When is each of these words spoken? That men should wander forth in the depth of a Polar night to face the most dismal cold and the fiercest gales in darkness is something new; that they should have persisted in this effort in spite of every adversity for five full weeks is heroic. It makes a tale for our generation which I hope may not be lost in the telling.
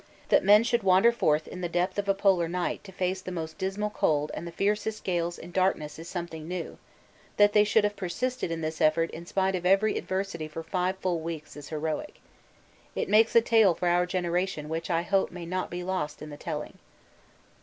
That 0.29 0.43
men 0.43 0.63
should 0.63 0.81
wander 0.81 1.11
forth 1.11 1.47
in 1.47 1.61
the 1.61 1.69
depth 1.69 1.99
of 1.99 2.09
a 2.09 2.15
Polar 2.15 2.47
night 2.47 2.83
to 2.85 2.91
face 2.91 3.21
the 3.21 3.31
most 3.31 3.59
dismal 3.59 3.91
cold 3.91 4.31
and 4.33 4.47
the 4.47 4.51
fiercest 4.51 5.03
gales 5.03 5.37
in 5.37 5.51
darkness 5.51 5.99
is 5.99 6.09
something 6.09 6.47
new; 6.47 6.79
that 7.37 7.53
they 7.53 7.63
should 7.63 7.83
have 7.83 7.95
persisted 7.95 8.49
in 8.49 8.61
this 8.61 8.81
effort 8.81 9.11
in 9.11 9.27
spite 9.27 9.53
of 9.53 9.63
every 9.63 9.99
adversity 9.99 10.47
for 10.47 10.63
five 10.63 10.97
full 10.97 11.19
weeks 11.19 11.55
is 11.55 11.69
heroic. 11.69 12.15
It 12.95 13.09
makes 13.09 13.35
a 13.35 13.41
tale 13.41 13.75
for 13.75 13.89
our 13.89 14.07
generation 14.07 14.69
which 14.69 14.89
I 14.89 15.03
hope 15.03 15.29
may 15.29 15.45
not 15.45 15.69
be 15.69 15.83
lost 15.83 16.23
in 16.23 16.31
the 16.31 16.35
telling. 16.37 16.79